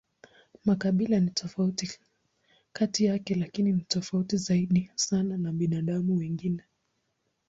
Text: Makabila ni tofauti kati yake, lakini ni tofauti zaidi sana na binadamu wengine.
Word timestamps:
Makabila 0.65 1.19
ni 1.19 1.31
tofauti 1.31 1.99
kati 2.73 3.05
yake, 3.05 3.35
lakini 3.35 3.71
ni 3.71 3.81
tofauti 3.81 4.37
zaidi 4.37 4.91
sana 4.95 5.37
na 5.37 5.51
binadamu 5.53 6.17
wengine. 6.17 6.63